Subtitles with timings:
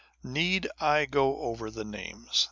[0.23, 2.29] Need I go over the names